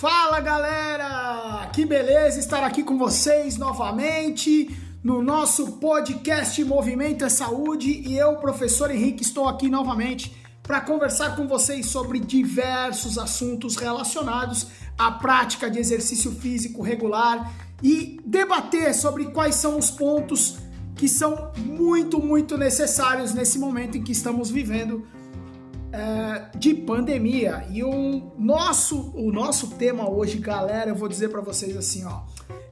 [0.00, 1.70] Fala galera!
[1.72, 4.68] Que beleza estar aqui com vocês novamente
[5.02, 11.34] no nosso podcast Movimento é Saúde e eu, professor Henrique, estou aqui novamente para conversar
[11.34, 14.66] com vocês sobre diversos assuntos relacionados
[14.98, 17.50] à prática de exercício físico regular
[17.82, 20.58] e debater sobre quais são os pontos
[20.94, 25.06] que são muito, muito necessários nesse momento em que estamos vivendo
[25.96, 27.66] é, de pandemia.
[27.70, 32.20] E o nosso, o nosso tema hoje, galera, eu vou dizer para vocês assim, ó,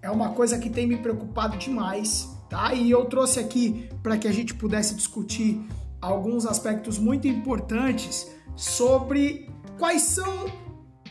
[0.00, 2.72] é uma coisa que tem me preocupado demais, tá?
[2.72, 5.60] E eu trouxe aqui para que a gente pudesse discutir
[6.00, 10.46] alguns aspectos muito importantes sobre quais são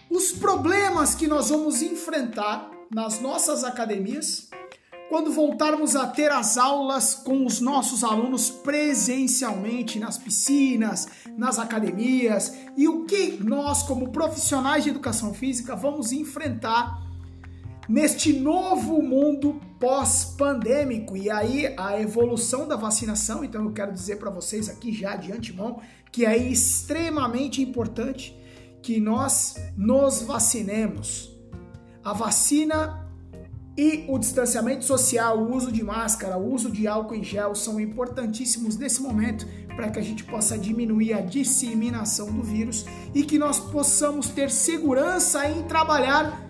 [0.10, 4.49] os problemas que nós vamos enfrentar nas nossas academias
[5.10, 12.54] quando voltarmos a ter as aulas com os nossos alunos presencialmente nas piscinas, nas academias
[12.78, 17.02] e o que nós, como profissionais de educação física, vamos enfrentar
[17.90, 21.18] neste novo mundo pós-pandêmico.
[21.18, 25.32] E aí, a evolução da vacinação, então eu quero dizer para vocês aqui já de
[25.32, 28.38] antemão que é extremamente importante
[28.82, 31.36] que nós nos vacinemos.
[32.04, 32.99] A vacina
[33.80, 37.80] e o distanciamento social, o uso de máscara, o uso de álcool em gel são
[37.80, 43.40] importantíssimos nesse momento para que a gente possa diminuir a disseminação do vírus e que
[43.40, 46.46] nós possamos ter segurança em trabalhar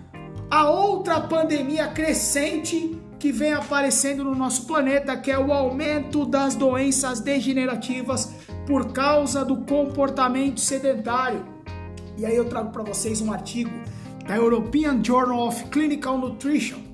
[0.50, 6.56] a outra pandemia crescente que vem aparecendo no nosso planeta, que é o aumento das
[6.56, 8.32] doenças degenerativas
[8.66, 11.46] por causa do comportamento sedentário.
[12.18, 13.70] E aí eu trago para vocês um artigo
[14.26, 16.89] da European Journal of Clinical Nutrition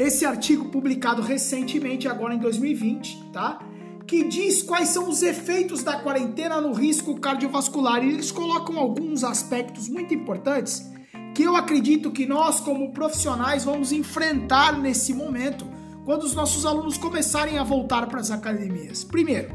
[0.00, 3.60] esse artigo publicado recentemente, agora em 2020, tá?
[4.06, 8.02] Que diz quais são os efeitos da quarentena no risco cardiovascular.
[8.02, 10.90] E eles colocam alguns aspectos muito importantes
[11.34, 15.66] que eu acredito que nós, como profissionais, vamos enfrentar nesse momento,
[16.06, 19.04] quando os nossos alunos começarem a voltar para as academias.
[19.04, 19.54] Primeiro,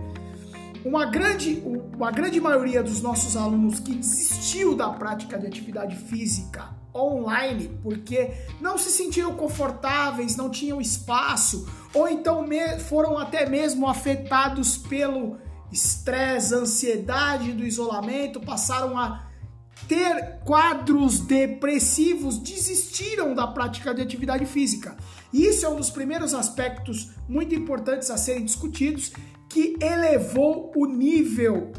[0.86, 1.64] uma grande,
[1.96, 8.32] uma grande maioria dos nossos alunos que desistiu da prática de atividade física online porque
[8.62, 12.46] não se sentiram confortáveis, não tinham espaço, ou então
[12.88, 15.38] foram até mesmo afetados pelo
[15.72, 19.28] estresse, ansiedade do isolamento, passaram a
[19.88, 24.96] ter quadros depressivos, desistiram da prática de atividade física.
[25.34, 29.12] Isso é um dos primeiros aspectos muito importantes a serem discutidos
[29.50, 31.72] que elevou o nível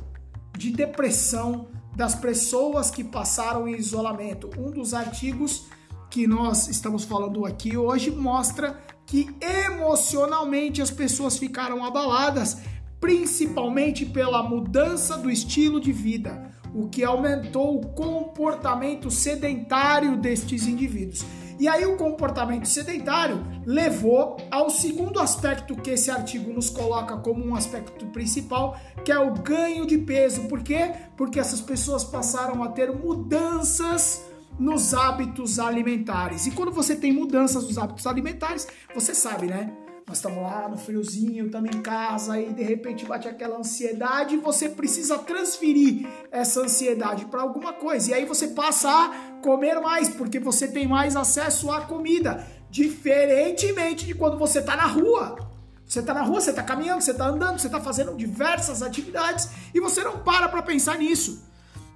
[0.56, 4.50] de depressão das pessoas que passaram em isolamento.
[4.58, 5.64] Um dos artigos
[6.10, 12.58] que nós estamos falando aqui hoje mostra que emocionalmente as pessoas ficaram abaladas,
[13.00, 21.24] principalmente pela mudança do estilo de vida, o que aumentou o comportamento sedentário destes indivíduos.
[21.58, 27.44] E aí o comportamento sedentário levou ao segundo aspecto que esse artigo nos coloca como
[27.44, 30.42] um aspecto principal, que é o ganho de peso.
[30.42, 30.92] Por quê?
[31.16, 34.26] Porque essas pessoas passaram a ter mudanças
[34.58, 36.46] nos hábitos alimentares.
[36.46, 39.72] E quando você tem mudanças nos hábitos alimentares, você sabe, né?
[40.06, 44.38] Nós estamos lá no friozinho, estamos em casa e de repente bate aquela ansiedade e
[44.38, 48.10] você precisa transferir essa ansiedade para alguma coisa.
[48.12, 52.46] E aí você passa a comer mais, porque você tem mais acesso à comida.
[52.70, 55.36] Diferentemente de quando você está na rua.
[55.84, 59.48] Você está na rua, você está caminhando, você está andando, você está fazendo diversas atividades
[59.74, 61.45] e você não para para pensar nisso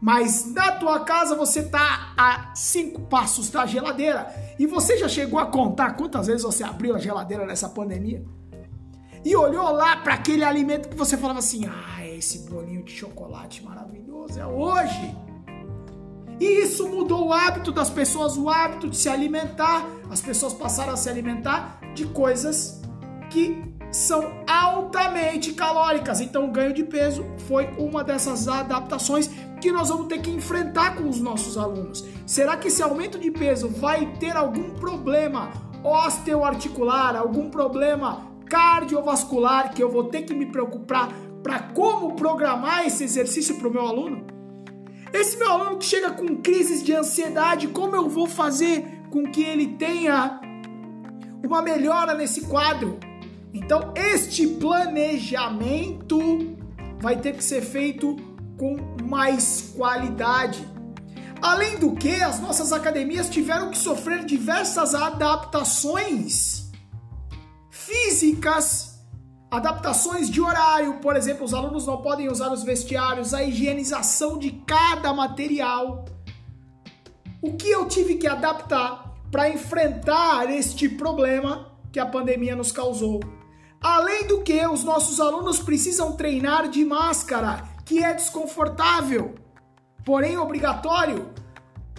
[0.00, 5.38] mas na tua casa você tá a cinco passos da geladeira e você já chegou
[5.38, 8.24] a contar quantas vezes você abriu a geladeira nessa pandemia
[9.24, 13.62] e olhou lá para aquele alimento que você falava assim: ah, esse bolinho de chocolate
[13.62, 15.16] maravilhoso é hoje.
[16.40, 19.86] E isso mudou o hábito das pessoas, o hábito de se alimentar.
[20.10, 22.80] As pessoas passaram a se alimentar de coisas
[23.28, 26.20] que são altamente calóricas.
[26.20, 30.96] Então, o ganho de peso foi uma dessas adaptações que nós vamos ter que enfrentar
[30.96, 32.04] com os nossos alunos.
[32.26, 35.50] Será que esse aumento de peso vai ter algum problema
[35.84, 41.12] osteoarticular, algum problema cardiovascular que eu vou ter que me preocupar
[41.42, 44.26] para como programar esse exercício para o meu aluno?
[45.12, 49.42] Esse meu aluno que chega com crises de ansiedade, como eu vou fazer com que
[49.42, 50.40] ele tenha
[51.44, 52.98] uma melhora nesse quadro?
[53.52, 56.18] Então, este planejamento
[57.00, 58.14] vai ter que ser feito
[58.60, 60.68] com mais qualidade.
[61.40, 66.70] Além do que, as nossas academias tiveram que sofrer diversas adaptações
[67.70, 69.00] físicas,
[69.50, 74.50] adaptações de horário, por exemplo, os alunos não podem usar os vestiários, a higienização de
[74.66, 76.04] cada material.
[77.40, 83.20] O que eu tive que adaptar para enfrentar este problema que a pandemia nos causou?
[83.80, 89.34] Além do que, os nossos alunos precisam treinar de máscara, que é desconfortável,
[90.04, 91.30] porém obrigatório.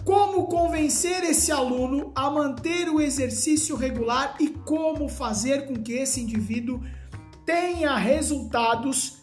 [0.02, 6.18] Como convencer esse aluno a manter o exercício regular e como fazer com que esse
[6.22, 6.82] indivíduo
[7.44, 9.18] tenha resultados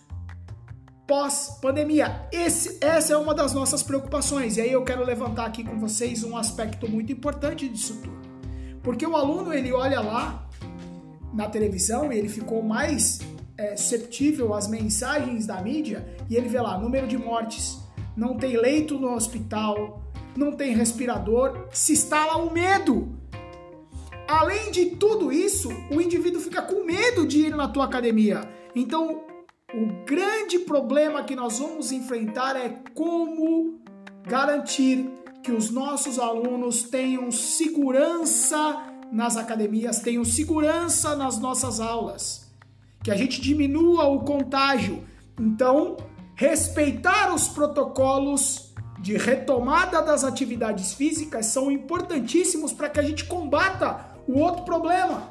[1.07, 2.29] pós-pandemia.
[2.31, 4.57] Essa é uma das nossas preocupações.
[4.57, 8.29] E aí eu quero levantar aqui com vocês um aspecto muito importante disso tudo.
[8.83, 10.47] Porque o aluno, ele olha lá
[11.33, 13.21] na televisão e ele ficou mais
[13.59, 17.77] é, às mensagens da mídia e ele vê lá número de mortes,
[18.15, 20.01] não tem leito no hospital,
[20.35, 23.09] não tem respirador, se instala o medo.
[24.27, 28.47] Além de tudo isso, o indivíduo fica com medo de ir na tua academia.
[28.75, 29.23] Então,
[29.73, 33.79] o grande problema que nós vamos enfrentar é como
[34.25, 35.09] garantir
[35.43, 42.48] que os nossos alunos tenham segurança nas academias, tenham segurança nas nossas aulas,
[43.09, 45.03] que a gente diminua o contágio.
[45.39, 45.97] Então,
[46.35, 54.11] respeitar os protocolos de retomada das atividades físicas são importantíssimos para que a gente combata
[54.27, 55.27] o outro problema.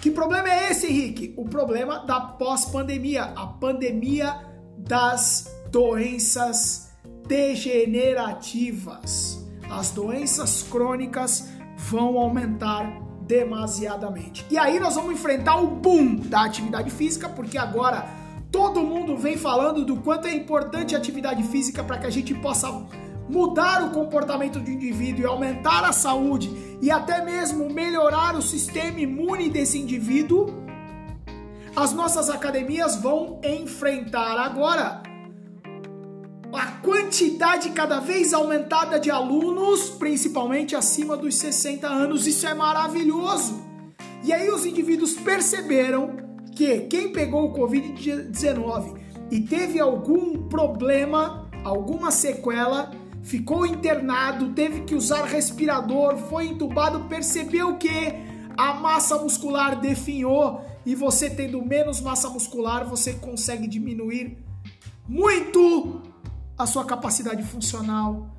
[0.00, 1.34] Que problema é esse, Henrique?
[1.36, 4.36] O problema da pós-pandemia, a pandemia
[4.78, 6.92] das doenças
[7.26, 9.44] degenerativas.
[9.68, 14.46] As doenças crônicas vão aumentar demasiadamente.
[14.50, 18.06] E aí nós vamos enfrentar o boom da atividade física, porque agora
[18.50, 22.34] todo mundo vem falando do quanto é importante a atividade física para que a gente
[22.34, 22.70] possa
[23.28, 29.00] mudar o comportamento do indivíduo e aumentar a saúde e até mesmo melhorar o sistema
[29.00, 30.46] imune desse indivíduo,
[31.74, 35.02] as nossas academias vão enfrentar agora
[36.86, 42.28] quantidade cada vez aumentada de alunos, principalmente acima dos 60 anos.
[42.28, 43.60] Isso é maravilhoso.
[44.22, 46.16] E aí os indivíduos perceberam
[46.54, 49.00] que quem pegou o Covid-19
[49.32, 57.76] e teve algum problema, alguma sequela, ficou internado, teve que usar respirador, foi entubado, percebeu
[57.78, 58.14] que
[58.56, 64.38] a massa muscular definhou e você tendo menos massa muscular, você consegue diminuir
[65.08, 66.02] muito
[66.58, 68.30] a sua capacidade funcional.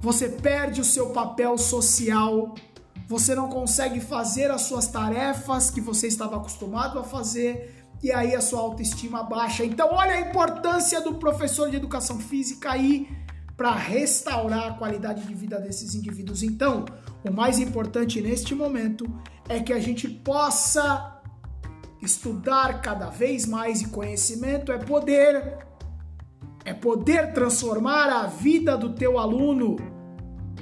[0.00, 2.54] Você perde o seu papel social.
[3.08, 8.34] Você não consegue fazer as suas tarefas que você estava acostumado a fazer e aí
[8.34, 9.64] a sua autoestima baixa.
[9.64, 13.08] Então, olha a importância do professor de educação física aí
[13.56, 16.42] para restaurar a qualidade de vida desses indivíduos.
[16.42, 16.84] Então,
[17.24, 19.06] o mais importante neste momento
[19.48, 21.20] é que a gente possa
[22.00, 25.58] estudar cada vez mais e conhecimento é poder
[26.64, 29.76] é poder transformar a vida do teu aluno.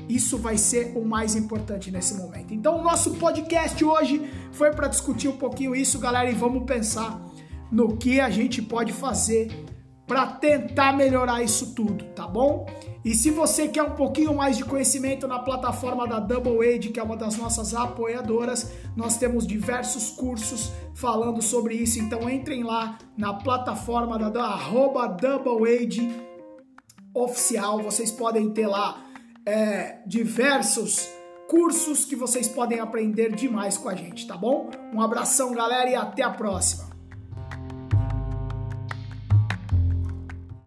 [0.09, 2.53] Isso vai ser o mais importante nesse momento.
[2.53, 7.25] Então, o nosso podcast hoje foi para discutir um pouquinho isso, galera, e vamos pensar
[7.71, 9.49] no que a gente pode fazer
[10.11, 12.67] para tentar melhorar isso tudo, tá bom?
[13.05, 16.99] E se você quer um pouquinho mais de conhecimento na plataforma da Double Age, que
[16.99, 22.01] é uma das nossas apoiadoras, nós temos diversos cursos falando sobre isso.
[22.01, 26.11] Então entrem lá na plataforma da, arroba Double Age
[27.15, 27.79] oficial.
[27.79, 29.01] Vocês podem ter lá
[29.47, 31.09] é, diversos
[31.49, 34.71] cursos que vocês podem aprender demais com a gente, tá bom?
[34.93, 36.90] Um abração, galera, e até a próxima.